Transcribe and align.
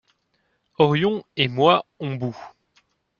Orion 0.79 1.23
et 1.37 1.47
moi 1.47 1.85
on 1.99 2.15
bout. 2.15 2.35